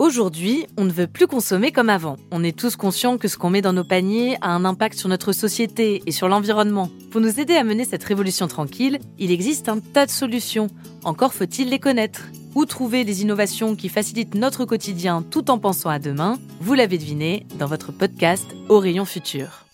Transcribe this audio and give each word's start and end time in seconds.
Aujourd'hui, 0.00 0.66
on 0.78 0.86
ne 0.86 0.92
veut 0.92 1.06
plus 1.06 1.26
consommer 1.26 1.72
comme 1.72 1.90
avant. 1.90 2.16
On 2.30 2.42
est 2.42 2.58
tous 2.58 2.74
conscients 2.74 3.18
que 3.18 3.28
ce 3.28 3.36
qu'on 3.36 3.50
met 3.50 3.60
dans 3.60 3.74
nos 3.74 3.84
paniers 3.84 4.38
a 4.40 4.48
un 4.48 4.64
impact 4.64 4.98
sur 4.98 5.10
notre 5.10 5.32
société 5.32 6.02
et 6.06 6.10
sur 6.10 6.26
l'environnement. 6.26 6.88
Pour 7.10 7.20
nous 7.20 7.38
aider 7.38 7.54
à 7.54 7.64
mener 7.64 7.84
cette 7.84 8.04
révolution 8.04 8.48
tranquille, 8.48 8.98
il 9.18 9.30
existe 9.30 9.68
un 9.68 9.78
tas 9.78 10.06
de 10.06 10.10
solutions. 10.10 10.68
Encore 11.04 11.34
faut-il 11.34 11.68
les 11.68 11.78
connaître. 11.78 12.28
Où 12.54 12.64
trouver 12.64 13.04
les 13.04 13.20
innovations 13.20 13.76
qui 13.76 13.90
facilitent 13.90 14.36
notre 14.36 14.64
quotidien 14.64 15.20
tout 15.20 15.50
en 15.50 15.58
pensant 15.58 15.90
à 15.90 15.98
demain 15.98 16.38
Vous 16.62 16.72
l'avez 16.72 16.96
deviné 16.96 17.46
dans 17.58 17.66
votre 17.66 17.92
podcast 17.92 18.46
Au 18.70 18.78
rayon 18.78 19.04
futur. 19.04 19.69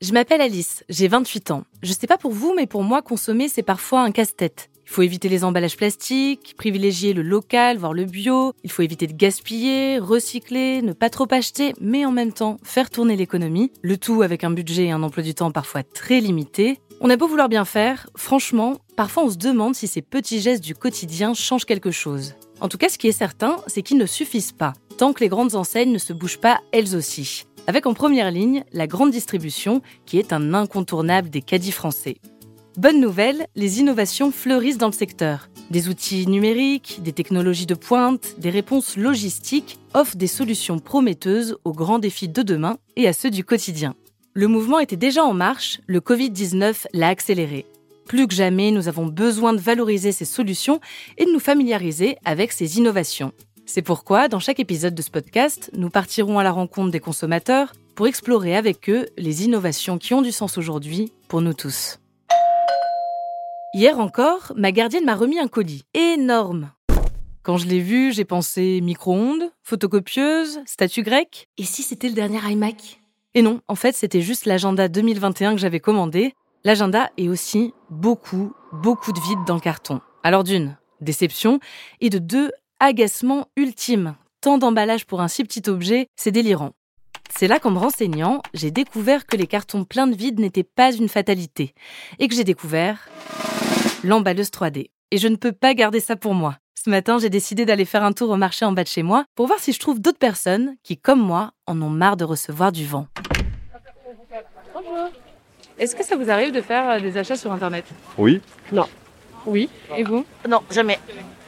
Je 0.00 0.12
m'appelle 0.12 0.40
Alice, 0.40 0.84
j'ai 0.88 1.08
28 1.08 1.50
ans. 1.50 1.64
Je 1.82 1.92
sais 1.92 2.06
pas 2.06 2.18
pour 2.18 2.30
vous, 2.30 2.54
mais 2.54 2.68
pour 2.68 2.84
moi, 2.84 3.02
consommer, 3.02 3.48
c'est 3.48 3.64
parfois 3.64 4.02
un 4.02 4.12
casse-tête. 4.12 4.70
Il 4.86 4.90
faut 4.90 5.02
éviter 5.02 5.28
les 5.28 5.42
emballages 5.42 5.76
plastiques, 5.76 6.54
privilégier 6.56 7.12
le 7.12 7.22
local, 7.22 7.78
voire 7.78 7.92
le 7.92 8.04
bio. 8.04 8.52
Il 8.62 8.70
faut 8.70 8.82
éviter 8.82 9.08
de 9.08 9.12
gaspiller, 9.12 9.98
recycler, 9.98 10.82
ne 10.82 10.92
pas 10.92 11.10
trop 11.10 11.26
acheter, 11.32 11.74
mais 11.80 12.06
en 12.06 12.12
même 12.12 12.32
temps 12.32 12.58
faire 12.62 12.90
tourner 12.90 13.16
l'économie. 13.16 13.72
Le 13.82 13.96
tout 13.96 14.22
avec 14.22 14.44
un 14.44 14.52
budget 14.52 14.84
et 14.84 14.92
un 14.92 15.02
emploi 15.02 15.24
du 15.24 15.34
temps 15.34 15.50
parfois 15.50 15.82
très 15.82 16.20
limité. 16.20 16.78
On 17.00 17.10
a 17.10 17.16
beau 17.16 17.26
vouloir 17.26 17.48
bien 17.48 17.64
faire, 17.64 18.08
franchement, 18.14 18.76
parfois 18.96 19.24
on 19.24 19.30
se 19.30 19.36
demande 19.36 19.74
si 19.74 19.88
ces 19.88 20.02
petits 20.02 20.40
gestes 20.40 20.62
du 20.62 20.76
quotidien 20.76 21.34
changent 21.34 21.64
quelque 21.64 21.90
chose. 21.90 22.36
En 22.60 22.68
tout 22.68 22.78
cas, 22.78 22.88
ce 22.88 22.98
qui 22.98 23.08
est 23.08 23.12
certain, 23.12 23.56
c'est 23.66 23.82
qu'ils 23.82 23.98
ne 23.98 24.06
suffisent 24.06 24.52
pas, 24.52 24.74
tant 24.96 25.12
que 25.12 25.24
les 25.24 25.28
grandes 25.28 25.56
enseignes 25.56 25.92
ne 25.92 25.98
se 25.98 26.12
bougent 26.12 26.40
pas 26.40 26.60
elles 26.70 26.94
aussi 26.94 27.47
avec 27.68 27.84
en 27.84 27.92
première 27.92 28.30
ligne 28.30 28.64
la 28.72 28.86
grande 28.86 29.10
distribution, 29.10 29.82
qui 30.06 30.18
est 30.18 30.32
un 30.32 30.54
incontournable 30.54 31.28
des 31.28 31.42
caddies 31.42 31.70
français. 31.70 32.16
Bonne 32.78 32.98
nouvelle, 32.98 33.46
les 33.56 33.78
innovations 33.78 34.32
fleurissent 34.32 34.78
dans 34.78 34.86
le 34.86 34.92
secteur. 34.92 35.50
Des 35.70 35.90
outils 35.90 36.26
numériques, 36.26 37.00
des 37.02 37.12
technologies 37.12 37.66
de 37.66 37.74
pointe, 37.74 38.36
des 38.38 38.48
réponses 38.48 38.96
logistiques 38.96 39.78
offrent 39.92 40.16
des 40.16 40.26
solutions 40.26 40.78
prometteuses 40.78 41.58
aux 41.64 41.74
grands 41.74 41.98
défis 41.98 42.28
de 42.28 42.42
demain 42.42 42.78
et 42.96 43.06
à 43.06 43.12
ceux 43.12 43.30
du 43.30 43.44
quotidien. 43.44 43.94
Le 44.32 44.48
mouvement 44.48 44.78
était 44.78 44.96
déjà 44.96 45.22
en 45.24 45.34
marche, 45.34 45.80
le 45.86 46.00
Covid-19 46.00 46.86
l'a 46.94 47.08
accéléré. 47.08 47.66
Plus 48.06 48.26
que 48.26 48.34
jamais, 48.34 48.70
nous 48.70 48.88
avons 48.88 49.04
besoin 49.04 49.52
de 49.52 49.60
valoriser 49.60 50.12
ces 50.12 50.24
solutions 50.24 50.80
et 51.18 51.26
de 51.26 51.32
nous 51.32 51.38
familiariser 51.38 52.16
avec 52.24 52.52
ces 52.52 52.78
innovations. 52.78 53.32
C'est 53.70 53.82
pourquoi, 53.82 54.28
dans 54.28 54.40
chaque 54.40 54.60
épisode 54.60 54.94
de 54.94 55.02
ce 55.02 55.10
podcast, 55.10 55.70
nous 55.74 55.90
partirons 55.90 56.38
à 56.38 56.42
la 56.42 56.52
rencontre 56.52 56.90
des 56.90 57.00
consommateurs 57.00 57.74
pour 57.96 58.06
explorer 58.06 58.56
avec 58.56 58.88
eux 58.88 59.08
les 59.18 59.44
innovations 59.44 59.98
qui 59.98 60.14
ont 60.14 60.22
du 60.22 60.32
sens 60.32 60.56
aujourd'hui 60.56 61.12
pour 61.28 61.42
nous 61.42 61.52
tous. 61.52 61.98
Hier 63.74 64.00
encore, 64.00 64.54
ma 64.56 64.72
gardienne 64.72 65.04
m'a 65.04 65.14
remis 65.14 65.38
un 65.38 65.48
colis 65.48 65.84
énorme. 65.92 66.72
Quand 67.42 67.58
je 67.58 67.66
l'ai 67.66 67.80
vu, 67.80 68.10
j'ai 68.10 68.24
pensé 68.24 68.80
micro-ondes, 68.80 69.52
photocopieuse, 69.62 70.60
statue 70.64 71.02
grecque. 71.02 71.50
Et 71.58 71.64
si 71.64 71.82
c'était 71.82 72.08
le 72.08 72.14
dernier 72.14 72.40
iMac? 72.50 73.02
Et 73.34 73.42
non, 73.42 73.60
en 73.68 73.74
fait, 73.74 73.94
c'était 73.94 74.22
juste 74.22 74.46
l'agenda 74.46 74.88
2021 74.88 75.52
que 75.52 75.60
j'avais 75.60 75.80
commandé. 75.80 76.32
L'agenda 76.64 77.10
est 77.18 77.28
aussi 77.28 77.74
beaucoup, 77.90 78.54
beaucoup 78.72 79.12
de 79.12 79.20
vide 79.20 79.44
dans 79.46 79.56
le 79.56 79.60
carton. 79.60 80.00
Alors 80.22 80.42
d'une, 80.42 80.78
déception, 81.02 81.60
et 82.00 82.08
de 82.08 82.18
deux, 82.18 82.50
agacement 82.80 83.48
ultime. 83.56 84.14
Tant 84.40 84.58
d'emballage 84.58 85.04
pour 85.04 85.20
un 85.20 85.28
si 85.28 85.42
petit 85.42 85.68
objet, 85.68 86.06
c'est 86.16 86.30
délirant. 86.30 86.72
C'est 87.30 87.48
là 87.48 87.58
qu'en 87.58 87.70
me 87.70 87.78
renseignant, 87.78 88.40
j'ai 88.54 88.70
découvert 88.70 89.26
que 89.26 89.36
les 89.36 89.46
cartons 89.46 89.84
pleins 89.84 90.06
de 90.06 90.14
vide 90.14 90.38
n'étaient 90.38 90.62
pas 90.62 90.92
une 90.92 91.08
fatalité. 91.08 91.74
Et 92.18 92.28
que 92.28 92.34
j'ai 92.34 92.44
découvert 92.44 93.08
l'emballeuse 94.04 94.50
3D. 94.50 94.90
Et 95.10 95.18
je 95.18 95.28
ne 95.28 95.36
peux 95.36 95.52
pas 95.52 95.74
garder 95.74 96.00
ça 96.00 96.16
pour 96.16 96.34
moi. 96.34 96.56
Ce 96.82 96.88
matin, 96.88 97.18
j'ai 97.18 97.30
décidé 97.30 97.66
d'aller 97.66 97.84
faire 97.84 98.04
un 98.04 98.12
tour 98.12 98.30
au 98.30 98.36
marché 98.36 98.64
en 98.64 98.72
bas 98.72 98.84
de 98.84 98.88
chez 98.88 99.02
moi 99.02 99.24
pour 99.34 99.48
voir 99.48 99.58
si 99.58 99.72
je 99.72 99.80
trouve 99.80 100.00
d'autres 100.00 100.18
personnes 100.18 100.76
qui, 100.84 100.96
comme 100.96 101.20
moi, 101.20 101.50
en 101.66 101.82
ont 101.82 101.90
marre 101.90 102.16
de 102.16 102.24
recevoir 102.24 102.70
du 102.70 102.86
vent. 102.86 103.08
Bonjour. 104.72 105.10
Est-ce 105.78 105.96
que 105.96 106.04
ça 106.04 106.16
vous 106.16 106.30
arrive 106.30 106.52
de 106.52 106.60
faire 106.60 106.88
euh, 106.90 107.00
des 107.00 107.16
achats 107.16 107.36
sur 107.36 107.52
Internet? 107.52 107.84
Oui. 108.16 108.40
Non. 108.72 108.86
Oui. 109.46 109.68
Et 109.96 110.04
vous? 110.04 110.24
Non, 110.48 110.62
jamais. 110.70 110.98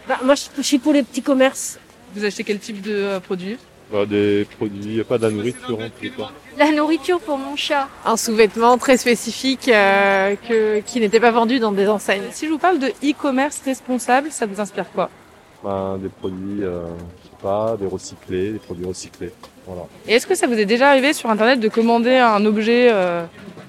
Bah, 0.09 0.19
moi, 0.25 0.35
je 0.35 0.63
suis 0.63 0.79
pour 0.79 0.93
les 0.93 1.03
petits 1.03 1.23
commerces. 1.23 1.79
Vous 2.15 2.25
achetez 2.25 2.45
quel 2.45 2.59
type 2.59 2.81
de 2.81 2.93
euh, 2.93 3.21
produits 3.21 3.57
Bah, 3.93 4.05
des 4.07 4.47
produits, 4.59 5.03
pas 5.05 5.19
de 5.19 5.23
la 5.25 5.31
nourriture 5.31 5.79
en 5.79 5.89
plus. 5.91 6.11
Quoi. 6.11 6.33
La 6.59 6.73
nourriture 6.73 7.21
pour 7.21 7.39
mon 7.39 7.55
chat. 7.57 7.89
Un 8.05 8.17
sous-vêtement 8.17 8.79
très 8.79 8.97
spécifique 8.97 9.69
euh, 9.69 10.35
que, 10.49 10.81
qui 10.81 11.01
n'était 11.01 11.21
pas 11.21 11.31
vendu 11.31 11.59
dans 11.61 11.73
des 11.73 11.87
enseignes. 11.89 12.25
Si 12.33 12.47
je 12.47 12.51
vous 12.51 12.59
parle 12.59 12.79
de 12.79 12.89
e-commerce 13.05 13.61
responsable, 13.65 14.31
ça 14.33 14.47
vous 14.47 14.61
inspire 14.61 14.87
quoi 14.93 15.09
Bah, 15.63 15.97
des 16.01 16.09
produits, 16.09 16.63
euh, 16.65 16.87
je 17.23 17.29
sais 17.29 17.37
pas, 17.43 17.77
des 17.79 17.87
recyclés, 17.87 18.51
des 18.53 18.59
produits 18.59 18.87
recyclés. 18.87 19.33
Voilà. 19.67 19.83
Et 20.09 20.15
est-ce 20.15 20.27
que 20.27 20.35
ça 20.35 20.47
vous 20.49 20.59
est 20.59 20.65
déjà 20.67 20.89
arrivé 20.91 21.13
sur 21.13 21.31
Internet 21.31 21.61
de 21.61 21.69
commander 21.69 22.17
un 22.17 22.45
objet 22.45 22.89
euh, 22.91 23.25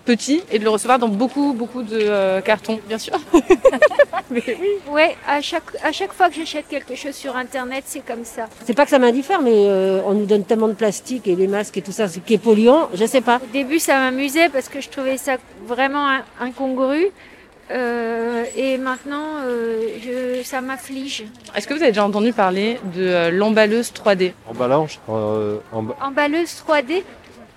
petit 0.06 0.42
et 0.52 0.58
de 0.58 0.64
le 0.64 0.70
recevoir 0.72 0.98
dans 0.98 1.10
beaucoup, 1.10 1.54
beaucoup 1.54 1.84
de 1.84 2.00
euh, 2.00 2.42
cartons? 2.42 2.80
Bien 2.88 2.98
sûr. 2.98 3.14
Mais 4.32 4.44
oui. 4.48 4.70
Ouais, 4.90 5.16
à 5.28 5.42
chaque, 5.42 5.64
à 5.84 5.92
chaque 5.92 6.14
fois 6.14 6.30
que 6.30 6.36
j'achète 6.36 6.68
quelque 6.68 6.96
chose 6.96 7.14
sur 7.16 7.36
Internet, 7.36 7.84
c'est 7.86 8.06
comme 8.06 8.24
ça. 8.24 8.48
C'est 8.66 8.74
pas 8.74 8.86
que 8.86 8.90
ça 8.92 9.00
m'indiffère, 9.00 9.42
mais 9.42 9.52
euh, 9.54 10.02
on 10.06 10.14
nous 10.14 10.26
donne 10.26 10.46
tellement 10.46 10.70
de 10.70 10.74
plastique 10.74 11.28
et 11.28 11.36
les 11.36 11.48
masques 11.48 11.78
et 11.78 11.82
tout 11.82 11.92
ça, 11.92 12.08
ce 12.08 12.20
qui 12.20 12.36
est 12.36 12.38
polluant, 12.38 12.90
je 12.94 13.06
sais 13.06 13.22
pas. 13.22 13.38
Au 13.44 13.52
début, 13.54 13.80
ça 13.80 13.96
m'amusait 14.00 14.50
parce 14.50 14.70
que 14.70 14.80
je 14.82 14.90
trouvais 14.90 15.18
ça 15.18 15.36
vraiment 15.68 16.08
in- 16.08 16.24
incongru. 16.40 17.08
Euh, 17.70 18.44
et 18.58 18.78
maintenant, 18.78 19.38
euh, 19.46 19.88
je, 20.04 20.44
ça 20.44 20.60
m'afflige. 20.60 21.24
Est-ce 21.56 21.68
que 21.68 21.74
vous 21.74 21.82
avez 21.82 21.92
déjà 21.92 22.06
entendu 22.06 22.34
parler 22.34 22.78
de 22.96 23.02
euh, 23.02 23.32
l'emballeuse 23.32 23.94
3D 23.94 24.34
Emballage, 24.50 25.00
euh, 25.10 25.58
emba- 25.74 25.96
Emballeuse 26.02 26.62
3D 26.68 27.04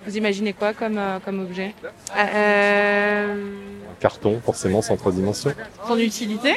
Vous 0.06 0.16
imaginez 0.16 0.52
quoi 0.52 0.72
comme, 0.74 0.98
euh, 0.98 1.18
comme 1.24 1.40
objet 1.40 1.74
euh, 2.16 3.52
carton, 4.00 4.40
forcément, 4.44 4.82
sans 4.82 4.96
trois 4.96 5.12
dimensions. 5.12 5.54
Son 5.86 5.98
utilité 5.98 6.54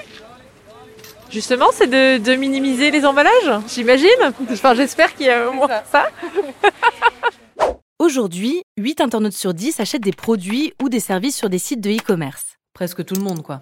Justement, 1.30 1.68
c'est 1.74 1.88
de, 1.88 2.18
de 2.18 2.36
minimiser 2.36 2.90
les 2.92 3.06
emballages, 3.06 3.62
j'imagine. 3.68 4.08
Enfin, 4.52 4.74
j'espère 4.76 5.14
qu'il 5.14 5.28
y 5.28 5.30
a 5.30 5.50
au 5.50 5.54
moins 5.54 5.68
ça. 5.92 6.08
Aujourd'hui, 8.00 8.62
8 8.78 9.02
internautes 9.02 9.34
sur 9.34 9.54
10 9.54 9.80
achètent 9.80 10.04
des 10.04 10.12
produits 10.12 10.74
ou 10.82 10.88
des 10.88 11.00
services 11.00 11.36
sur 11.36 11.50
des 11.50 11.58
sites 11.58 11.82
de 11.82 11.90
e-commerce. 11.90 12.58
Presque 12.74 13.04
tout 13.04 13.16
le 13.16 13.22
monde, 13.22 13.42
quoi. 13.42 13.62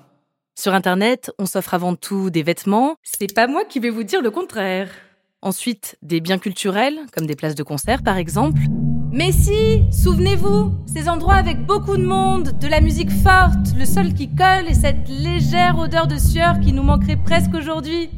Sur 0.60 0.74
Internet, 0.74 1.32
on 1.40 1.46
s'offre 1.46 1.74
avant 1.74 1.96
tout 1.96 2.30
des 2.30 2.44
vêtements. 2.44 2.96
C'est 3.04 3.34
pas 3.34 3.48
moi 3.48 3.66
qui 3.66 3.80
vais 3.80 3.90
vous 3.90 4.04
dire 4.04 4.22
le 4.22 4.32
contraire. 4.32 4.90
Ensuite, 5.42 5.98
des 6.02 6.22
biens 6.22 6.38
culturels, 6.38 7.00
comme 7.16 7.26
des 7.26 7.36
places 7.36 7.56
de 7.56 7.64
concert 7.64 8.04
par 8.04 8.18
exemple. 8.18 8.62
Mais 9.18 9.32
si, 9.32 9.86
souvenez-vous, 9.94 10.74
ces 10.94 11.08
endroits 11.08 11.36
avec 11.36 11.66
beaucoup 11.66 11.96
de 11.96 12.04
monde, 12.04 12.52
de 12.60 12.68
la 12.68 12.82
musique 12.82 13.10
forte, 13.10 13.74
le 13.80 13.86
sol 13.86 14.14
qui 14.14 14.28
colle 14.28 14.68
et 14.68 14.74
cette 14.74 15.08
légère 15.08 15.80
odeur 15.80 16.08
de 16.08 16.18
sueur 16.18 16.60
qui 16.60 16.74
nous 16.74 16.84
manquerait 16.84 17.16
presque 17.16 17.54
aujourd'hui. 17.54 18.10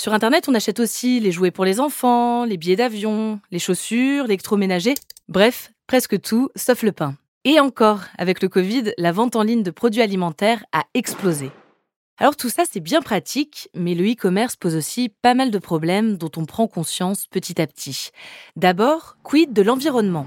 Sur 0.00 0.14
Internet, 0.14 0.48
on 0.48 0.54
achète 0.54 0.80
aussi 0.80 1.20
les 1.20 1.32
jouets 1.32 1.50
pour 1.50 1.66
les 1.66 1.80
enfants, 1.80 2.46
les 2.46 2.56
billets 2.56 2.76
d'avion, 2.76 3.40
les 3.50 3.58
chaussures, 3.58 4.22
l'électroménager, 4.24 4.94
bref, 5.28 5.70
presque 5.86 6.18
tout, 6.18 6.48
sauf 6.56 6.82
le 6.82 6.92
pain. 6.92 7.16
Et 7.44 7.60
encore, 7.60 8.04
avec 8.16 8.40
le 8.40 8.48
Covid, 8.48 8.92
la 8.96 9.12
vente 9.12 9.36
en 9.36 9.42
ligne 9.42 9.62
de 9.62 9.70
produits 9.70 10.00
alimentaires 10.00 10.64
a 10.72 10.84
explosé. 10.94 11.50
Alors 12.18 12.36
tout 12.36 12.48
ça, 12.48 12.62
c'est 12.70 12.78
bien 12.78 13.02
pratique, 13.02 13.68
mais 13.74 13.96
le 13.96 14.04
e-commerce 14.04 14.54
pose 14.54 14.76
aussi 14.76 15.08
pas 15.08 15.34
mal 15.34 15.50
de 15.50 15.58
problèmes 15.58 16.16
dont 16.16 16.30
on 16.36 16.44
prend 16.44 16.68
conscience 16.68 17.26
petit 17.26 17.60
à 17.60 17.66
petit. 17.66 18.10
D'abord, 18.54 19.16
quid 19.24 19.52
de 19.52 19.62
l'environnement? 19.62 20.24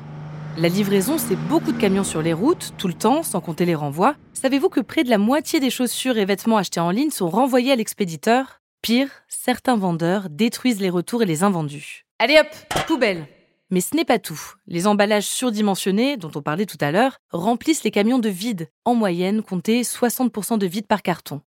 La 0.58 0.68
livraison, 0.68 1.18
c'est 1.18 1.38
beaucoup 1.38 1.72
de 1.72 1.80
camions 1.80 2.04
sur 2.04 2.22
les 2.22 2.34
routes, 2.34 2.74
tout 2.78 2.90
le 2.90 2.94
temps, 2.94 3.24
sans 3.24 3.40
compter 3.40 3.64
les 3.64 3.76
renvois. 3.76 4.16
Savez-vous 4.34 4.68
que 4.68 4.82
près 4.82 5.06
de 5.06 5.10
la 5.10 5.18
moitié 5.18 5.62
des 5.62 5.70
chaussures 5.70 6.18
et 6.18 6.26
vêtements 6.26 6.58
achetés 6.58 6.82
en 6.82 6.92
ligne 6.92 7.12
sont 7.12 7.30
renvoyés 7.30 7.72
à 7.72 7.76
l'expéditeur? 7.78 8.60
Pire, 8.82 9.10
certains 9.30 9.78
vendeurs 9.78 10.30
détruisent 10.30 10.82
les 10.82 10.90
retours 10.90 11.24
et 11.24 11.28
les 11.28 11.44
invendus. 11.44 12.06
Allez 12.20 12.38
hop, 12.38 12.48
poubelle 12.86 13.28
mais 13.70 13.82
ce 13.82 13.98
n'est 13.98 14.06
pas 14.06 14.18
tout. 14.18 14.40
Les 14.66 14.88
emballages 14.88 15.28
surdimensionnés, 15.28 16.16
dont 16.16 16.32
on 16.36 16.42
parlait 16.42 16.66
tout 16.66 16.78
à 16.80 16.92
l'heure, 16.92 17.18
remplissent 17.32 17.84
les 17.84 17.92
camions 17.92 18.18
de 18.18 18.30
vide. 18.30 18.70
En 18.86 18.96
moyenne, 18.96 19.44
comptez 19.44 19.82
60% 19.82 20.58
de 20.58 20.68
vide 20.68 20.88
par 20.88 21.02
carton. 21.02 21.42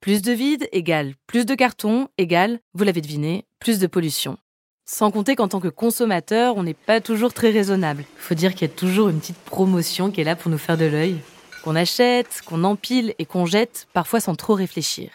Plus 0.00 0.22
de 0.22 0.32
vide 0.32 0.68
égale 0.72 1.14
plus 1.26 1.46
de 1.46 1.54
carton 1.54 2.08
égale, 2.18 2.60
vous 2.74 2.84
l'avez 2.84 3.00
deviné, 3.00 3.44
plus 3.58 3.78
de 3.78 3.86
pollution. 3.86 4.38
Sans 4.84 5.10
compter 5.10 5.34
qu'en 5.34 5.48
tant 5.48 5.58
que 5.58 5.68
consommateur, 5.68 6.56
on 6.56 6.62
n'est 6.62 6.74
pas 6.74 7.00
toujours 7.00 7.32
très 7.34 7.50
raisonnable. 7.50 8.04
Il 8.16 8.20
faut 8.20 8.34
dire 8.34 8.54
qu'il 8.54 8.68
y 8.68 8.70
a 8.70 8.74
toujours 8.74 9.08
une 9.08 9.18
petite 9.18 9.38
promotion 9.38 10.12
qui 10.12 10.20
est 10.20 10.24
là 10.24 10.36
pour 10.36 10.50
nous 10.50 10.58
faire 10.58 10.76
de 10.78 10.84
l'œil. 10.84 11.18
Qu'on 11.64 11.74
achète, 11.74 12.42
qu'on 12.46 12.62
empile 12.62 13.14
et 13.18 13.24
qu'on 13.26 13.46
jette, 13.46 13.88
parfois 13.92 14.20
sans 14.20 14.36
trop 14.36 14.54
réfléchir. 14.54 15.10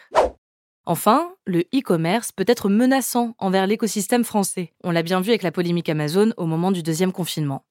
Enfin, 0.85 1.31
le 1.45 1.61
e-commerce 1.73 2.33
peut 2.33 2.43
être 2.47 2.67
menaçant 2.67 3.33
envers 3.37 3.67
l'écosystème 3.67 4.25
français. 4.25 4.73
On 4.83 4.91
l'a 4.91 5.03
bien 5.03 5.21
vu 5.21 5.29
avec 5.29 5.43
la 5.43 5.51
polémique 5.51 5.87
Amazon 5.87 6.33
au 6.35 6.45
moment 6.45 6.71
du 6.71 6.83
deuxième 6.83 7.13
confinement. 7.13 7.63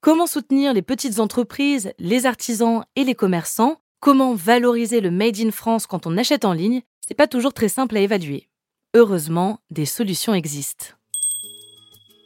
Comment 0.00 0.26
soutenir 0.26 0.72
les 0.72 0.82
petites 0.82 1.20
entreprises, 1.20 1.92
les 1.98 2.26
artisans 2.26 2.84
et 2.96 3.04
les 3.04 3.14
commerçants 3.14 3.76
Comment 4.00 4.34
valoriser 4.34 5.00
le 5.00 5.10
Made 5.10 5.40
in 5.40 5.50
France 5.50 5.86
quand 5.86 6.06
on 6.06 6.18
achète 6.18 6.44
en 6.44 6.52
ligne 6.52 6.82
C'est 7.00 7.14
pas 7.14 7.26
toujours 7.26 7.54
très 7.54 7.68
simple 7.68 7.96
à 7.96 8.00
évaluer. 8.00 8.48
Heureusement, 8.94 9.58
des 9.70 9.86
solutions 9.86 10.34
existent. 10.34 10.86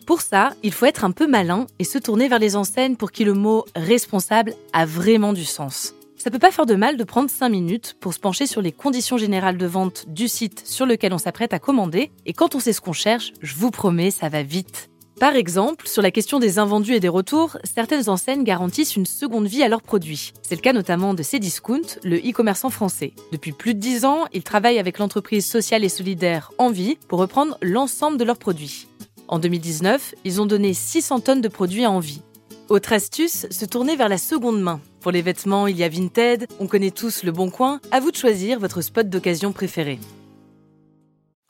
Pour 0.06 0.20
ça, 0.20 0.54
il 0.64 0.72
faut 0.72 0.86
être 0.86 1.04
un 1.04 1.12
peu 1.12 1.28
malin 1.28 1.66
et 1.78 1.84
se 1.84 1.98
tourner 1.98 2.28
vers 2.28 2.40
les 2.40 2.56
enseignes 2.56 2.96
pour 2.96 3.12
qui 3.12 3.24
le 3.24 3.34
mot 3.34 3.64
responsable 3.76 4.54
a 4.72 4.84
vraiment 4.84 5.32
du 5.32 5.44
sens. 5.44 5.94
Ça 6.16 6.30
peut 6.30 6.38
pas 6.40 6.50
faire 6.50 6.66
de 6.66 6.74
mal 6.74 6.96
de 6.96 7.04
prendre 7.04 7.30
5 7.30 7.48
minutes 7.48 7.96
pour 8.00 8.12
se 8.12 8.18
pencher 8.18 8.46
sur 8.46 8.60
les 8.60 8.72
conditions 8.72 9.16
générales 9.16 9.56
de 9.56 9.66
vente 9.66 10.06
du 10.08 10.28
site 10.28 10.66
sur 10.66 10.84
lequel 10.84 11.14
on 11.14 11.18
s'apprête 11.18 11.54
à 11.54 11.58
commander, 11.58 12.10
et 12.26 12.32
quand 12.32 12.54
on 12.54 12.60
sait 12.60 12.74
ce 12.74 12.80
qu'on 12.80 12.92
cherche, 12.92 13.32
je 13.40 13.54
vous 13.54 13.70
promets, 13.70 14.10
ça 14.10 14.28
va 14.28 14.42
vite. 14.42 14.89
Par 15.20 15.36
exemple, 15.36 15.86
sur 15.86 16.00
la 16.00 16.10
question 16.10 16.38
des 16.38 16.58
invendus 16.58 16.94
et 16.94 16.98
des 16.98 17.06
retours, 17.06 17.58
certaines 17.62 18.08
enseignes 18.08 18.42
garantissent 18.42 18.96
une 18.96 19.04
seconde 19.04 19.46
vie 19.46 19.62
à 19.62 19.68
leurs 19.68 19.82
produits. 19.82 20.32
C'est 20.40 20.54
le 20.54 20.62
cas 20.62 20.72
notamment 20.72 21.12
de 21.12 21.22
Cdiscount, 21.22 21.98
le 22.04 22.16
e-commerçant 22.16 22.70
français. 22.70 23.12
Depuis 23.30 23.52
plus 23.52 23.74
de 23.74 23.80
10 23.80 24.06
ans, 24.06 24.24
ils 24.32 24.42
travaillent 24.42 24.78
avec 24.78 24.98
l'entreprise 24.98 25.44
sociale 25.44 25.84
et 25.84 25.90
solidaire 25.90 26.52
Envie 26.56 26.96
pour 27.06 27.18
reprendre 27.18 27.58
l'ensemble 27.60 28.16
de 28.16 28.24
leurs 28.24 28.38
produits. 28.38 28.88
En 29.28 29.38
2019, 29.38 30.14
ils 30.24 30.40
ont 30.40 30.46
donné 30.46 30.72
600 30.72 31.20
tonnes 31.20 31.42
de 31.42 31.48
produits 31.48 31.84
à 31.84 31.90
Envie. 31.90 32.22
Autre 32.70 32.94
astuce, 32.94 33.46
se 33.50 33.66
tourner 33.66 33.96
vers 33.96 34.08
la 34.08 34.16
seconde 34.16 34.62
main. 34.62 34.80
Pour 35.02 35.12
les 35.12 35.20
vêtements, 35.20 35.66
il 35.66 35.76
y 35.76 35.84
a 35.84 35.88
Vinted, 35.90 36.46
on 36.60 36.66
connaît 36.66 36.92
tous 36.92 37.24
le 37.24 37.32
Bon 37.32 37.50
Coin, 37.50 37.78
à 37.90 38.00
vous 38.00 38.10
de 38.10 38.16
choisir 38.16 38.58
votre 38.58 38.80
spot 38.80 39.10
d'occasion 39.10 39.52
préféré. 39.52 39.98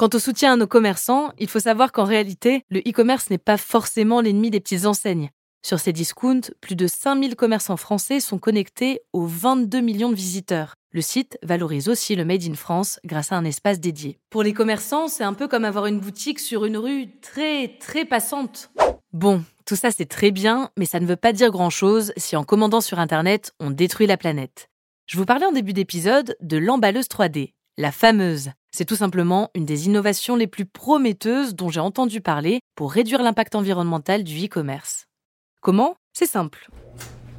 Quant 0.01 0.09
au 0.15 0.19
soutien 0.19 0.55
à 0.55 0.57
nos 0.57 0.67
commerçants, 0.67 1.31
il 1.39 1.47
faut 1.47 1.61
savoir 1.61 1.93
qu'en 1.93 2.05
réalité, 2.05 2.65
le 2.71 2.81
e-commerce 2.89 3.29
n'est 3.29 3.37
pas 3.37 3.59
forcément 3.59 4.23
l'ennemi 4.23 4.49
des 4.49 4.59
petites 4.59 4.87
enseignes. 4.87 5.29
Sur 5.63 5.79
ces 5.79 5.93
discounts, 5.93 6.53
plus 6.63 6.75
de 6.75 6.87
5000 6.87 7.37
commerçants 7.37 7.77
français 7.77 8.19
sont 8.19 8.39
connectés 8.39 9.03
aux 9.13 9.27
22 9.27 9.83
millions 9.83 10.09
de 10.09 10.15
visiteurs. 10.15 10.73
Le 10.91 11.03
site 11.03 11.37
valorise 11.43 11.91
aussi 11.91 12.17
le 12.17 12.25
Made 12.25 12.45
in 12.45 12.55
France 12.55 12.99
grâce 13.05 13.31
à 13.31 13.37
un 13.37 13.45
espace 13.45 13.79
dédié. 13.79 14.19
Pour 14.31 14.43
les 14.43 14.55
commerçants, 14.55 15.07
c'est 15.07 15.23
un 15.23 15.35
peu 15.35 15.49
comme 15.49 15.67
avoir 15.67 15.85
une 15.85 16.01
boutique 16.01 16.41
sur 16.41 16.65
une 16.65 16.79
rue 16.79 17.09
très 17.21 17.77
très 17.79 18.07
passante. 18.07 18.71
Bon, 19.13 19.45
tout 19.67 19.77
ça 19.77 19.91
c'est 19.91 20.09
très 20.09 20.31
bien, 20.31 20.71
mais 20.79 20.87
ça 20.87 21.01
ne 21.01 21.05
veut 21.05 21.17
pas 21.17 21.35
dire 21.35 21.51
grand-chose 21.51 22.15
si 22.17 22.37
en 22.37 22.45
commandant 22.45 22.81
sur 22.81 22.99
Internet, 22.99 23.53
on 23.61 23.69
détruit 23.69 24.07
la 24.07 24.17
planète. 24.17 24.71
Je 25.05 25.19
vous 25.19 25.27
parlais 25.27 25.45
en 25.45 25.53
début 25.53 25.75
d'épisode 25.75 26.39
de 26.41 26.57
l'emballeuse 26.57 27.09
3D, 27.09 27.53
la 27.77 27.93
fameuse. 27.93 28.53
C'est 28.73 28.85
tout 28.85 28.97
simplement 28.97 29.51
une 29.57 29.67
des 29.67 29.87
innovations 29.87 30.37
les 30.37 30.47
plus 30.47 30.65
prometteuses 30.65 31.57
dont 31.57 31.71
j'ai 31.71 31.81
entendu 31.81 32.21
parler 32.21 32.61
pour 32.77 32.93
réduire 32.93 33.23
l'impact 33.23 33.57
environnemental 33.57 34.23
du 34.23 34.45
e-commerce. 34.45 35.07
Comment? 35.61 35.97
C'est 36.13 36.31
simple. 36.31 36.71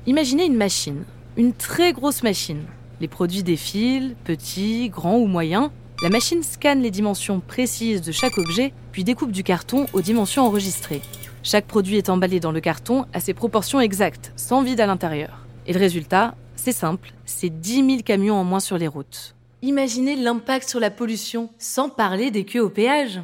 Imaginez 0.06 0.46
une 0.46 0.58
machine, 0.58 1.06
une 1.38 1.54
très 1.54 1.94
grosse 1.94 2.22
machine. 2.22 2.66
Les 3.00 3.08
produits 3.08 3.44
défilent, 3.44 4.16
petits, 4.26 4.90
grands 4.90 5.18
ou 5.18 5.26
moyens. 5.26 5.72
La 6.04 6.10
machine 6.10 6.44
scanne 6.44 6.82
les 6.82 6.92
dimensions 6.92 7.40
précises 7.40 8.02
de 8.02 8.12
chaque 8.12 8.38
objet, 8.38 8.74
puis 8.92 9.06
découpe 9.06 9.32
du 9.32 9.44
carton 9.44 9.86
aux 9.94 10.02
dimensions 10.02 10.46
enregistrées. 10.46 11.02
Chaque 11.44 11.66
produit 11.66 11.98
est 11.98 12.10
emballé 12.10 12.40
dans 12.42 12.52
le 12.52 12.60
carton 12.60 13.06
à 13.14 13.22
ses 13.22 13.34
proportions 13.34 13.80
exactes, 13.80 14.34
sans 14.36 14.64
vide 14.64 14.82
à 14.82 14.86
l'intérieur. 14.86 15.46
Et 15.66 15.74
le 15.74 15.80
résultat, 15.80 16.36
c'est 16.56 16.72
simple, 16.74 17.14
c'est 17.26 17.50
10 17.50 17.76
000 17.88 18.02
camions 18.04 18.36
en 18.36 18.44
moins 18.44 18.60
sur 18.60 18.78
les 18.78 18.88
routes. 18.88 19.36
Imaginez 19.64 20.16
l'impact 20.16 20.68
sur 20.68 20.80
la 20.80 20.90
pollution, 20.90 21.52
sans 21.60 21.90
parler 21.90 22.32
des 22.32 22.46
queues 22.46 22.64
au 22.64 22.70
péage. 22.70 23.22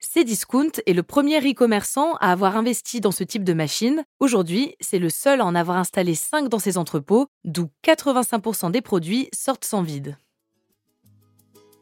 Cdiscount 0.00 0.72
est 0.84 0.92
le 0.92 1.04
premier 1.04 1.38
e-commerçant 1.38 2.14
à 2.16 2.32
avoir 2.32 2.56
investi 2.56 3.00
dans 3.00 3.12
ce 3.12 3.22
type 3.22 3.44
de 3.44 3.52
machine. 3.52 4.02
Aujourd'hui, 4.18 4.74
c'est 4.80 4.98
le 4.98 5.10
seul 5.10 5.40
à 5.40 5.44
en 5.44 5.54
avoir 5.54 5.76
installé 5.76 6.16
5 6.16 6.48
dans 6.48 6.58
ses 6.58 6.76
entrepôts, 6.76 7.28
d'où 7.44 7.68
85% 7.84 8.72
des 8.72 8.80
produits 8.80 9.28
sortent 9.32 9.64
sans 9.64 9.82
vide. 9.82 10.16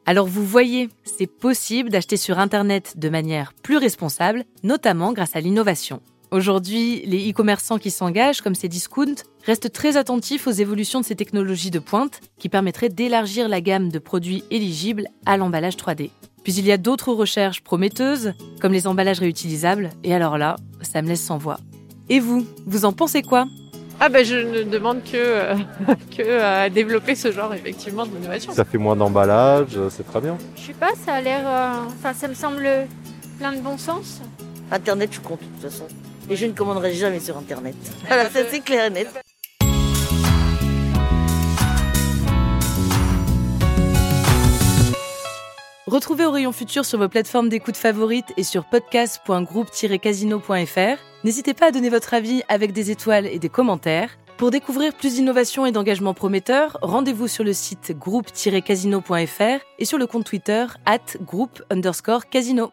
Alors 0.04 0.26
vous 0.26 0.44
voyez, 0.44 0.90
c'est 1.04 1.26
possible 1.26 1.88
d'acheter 1.88 2.18
sur 2.18 2.38
Internet 2.38 2.98
de 2.98 3.08
manière 3.08 3.54
plus 3.54 3.78
responsable, 3.78 4.44
notamment 4.62 5.14
grâce 5.14 5.34
à 5.34 5.40
l'innovation. 5.40 6.02
Aujourd'hui, 6.30 7.02
les 7.06 7.30
e-commerçants 7.30 7.78
qui 7.78 7.90
s'engagent, 7.90 8.42
comme 8.42 8.54
ces 8.54 8.68
discounts, 8.68 9.22
restent 9.46 9.72
très 9.72 9.96
attentifs 9.96 10.46
aux 10.46 10.50
évolutions 10.52 11.00
de 11.00 11.04
ces 11.06 11.14
technologies 11.16 11.70
de 11.70 11.78
pointe 11.78 12.20
qui 12.38 12.50
permettraient 12.50 12.90
d'élargir 12.90 13.48
la 13.48 13.62
gamme 13.62 13.88
de 13.90 13.98
produits 13.98 14.44
éligibles 14.50 15.06
à 15.24 15.38
l'emballage 15.38 15.76
3D. 15.76 16.10
Puis 16.44 16.52
il 16.54 16.66
y 16.66 16.72
a 16.72 16.76
d'autres 16.76 17.12
recherches 17.12 17.62
prometteuses, 17.62 18.34
comme 18.60 18.72
les 18.72 18.86
emballages 18.86 19.20
réutilisables, 19.20 19.88
et 20.04 20.14
alors 20.14 20.36
là, 20.36 20.56
ça 20.82 21.00
me 21.00 21.08
laisse 21.08 21.22
sans 21.24 21.38
voix. 21.38 21.58
Et 22.10 22.20
vous, 22.20 22.46
vous 22.66 22.84
en 22.84 22.92
pensez 22.92 23.22
quoi? 23.22 23.46
Ah 24.00 24.08
ben 24.10 24.24
je 24.24 24.36
ne 24.36 24.62
demande 24.62 25.02
que, 25.02 25.16
euh, 25.16 25.54
que 26.16 26.40
à 26.40 26.68
développer 26.70 27.14
ce 27.14 27.32
genre 27.32 27.52
effectivement 27.54 28.06
d'innovation. 28.06 28.52
Ça 28.52 28.64
fait 28.64 28.78
moins 28.78 28.94
d'emballage, 28.96 29.70
euh, 29.76 29.88
c'est 29.90 30.04
très 30.04 30.20
bien. 30.20 30.36
Je 30.56 30.60
sais 30.66 30.72
pas, 30.74 30.90
ça 31.04 31.14
a 31.14 31.20
l'air. 31.20 31.40
euh, 31.46 31.84
Enfin, 31.98 32.12
ça 32.14 32.28
me 32.28 32.34
semble 32.34 32.68
plein 33.38 33.52
de 33.52 33.60
bon 33.60 33.76
sens. 33.76 34.20
Internet, 34.70 35.10
je 35.12 35.20
compte 35.20 35.40
de 35.40 35.44
toute 35.46 35.70
façon. 35.70 35.86
Et 36.30 36.36
je 36.36 36.46
ne 36.46 36.52
commanderai 36.52 36.94
jamais 36.94 37.20
sur 37.20 37.36
Internet. 37.36 37.74
Voilà, 38.06 38.30
ça 38.30 38.40
c'est 38.50 38.60
clair 38.60 38.86
et 38.86 38.90
net. 38.90 39.08
Retrouvez 45.86 46.24
au 46.26 46.30
rayon 46.30 46.52
futur 46.52 46.84
sur 46.84 46.98
vos 46.98 47.08
plateformes 47.08 47.48
d'écoute 47.48 47.78
favorites 47.78 48.34
et 48.36 48.42
sur 48.42 48.66
podcast.groupe-casino.fr. 48.66 50.98
N'hésitez 51.24 51.54
pas 51.54 51.68
à 51.68 51.70
donner 51.70 51.88
votre 51.88 52.12
avis 52.12 52.42
avec 52.48 52.72
des 52.72 52.90
étoiles 52.90 53.24
et 53.26 53.38
des 53.38 53.48
commentaires. 53.48 54.18
Pour 54.36 54.50
découvrir 54.50 54.92
plus 54.94 55.14
d'innovation 55.14 55.64
et 55.64 55.72
d'engagement 55.72 56.12
prometteurs, 56.12 56.76
rendez-vous 56.82 57.26
sur 57.26 57.42
le 57.42 57.54
site 57.54 57.92
groupe-casino.fr 57.98 59.64
et 59.78 59.84
sur 59.86 59.96
le 59.96 60.06
compte 60.06 60.26
Twitter 60.26 60.66
at 60.84 61.16
groupe 61.22 61.62
underscore 61.70 62.28
casino. 62.28 62.70